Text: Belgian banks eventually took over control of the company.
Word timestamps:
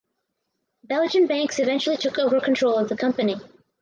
Belgian 0.83 1.27
banks 1.27 1.59
eventually 1.59 1.95
took 1.95 2.17
over 2.17 2.41
control 2.41 2.73
of 2.75 2.89
the 2.89 2.97
company. 2.97 3.35